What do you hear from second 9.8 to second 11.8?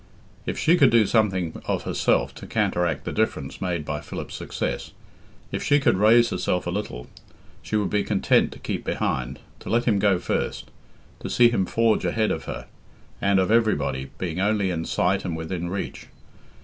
him go first, to see him